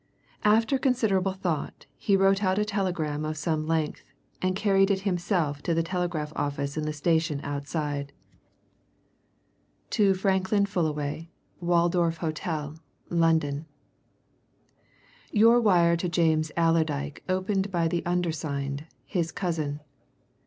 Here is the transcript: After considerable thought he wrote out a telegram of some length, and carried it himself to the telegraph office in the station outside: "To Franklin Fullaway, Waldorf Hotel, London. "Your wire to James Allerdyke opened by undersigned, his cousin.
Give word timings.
After 0.43 0.79
considerable 0.79 1.33
thought 1.33 1.85
he 1.95 2.17
wrote 2.17 2.43
out 2.43 2.57
a 2.57 2.65
telegram 2.65 3.23
of 3.23 3.37
some 3.37 3.67
length, 3.67 4.01
and 4.41 4.55
carried 4.55 4.89
it 4.89 5.01
himself 5.01 5.61
to 5.61 5.75
the 5.75 5.83
telegraph 5.83 6.33
office 6.35 6.75
in 6.75 6.85
the 6.85 6.91
station 6.91 7.39
outside: 7.43 8.11
"To 9.91 10.15
Franklin 10.15 10.65
Fullaway, 10.65 11.29
Waldorf 11.59 12.17
Hotel, 12.17 12.79
London. 13.11 13.67
"Your 15.31 15.61
wire 15.61 15.95
to 15.97 16.09
James 16.09 16.51
Allerdyke 16.57 17.21
opened 17.29 17.69
by 17.69 17.87
undersigned, 18.03 18.85
his 19.05 19.31
cousin. 19.31 19.81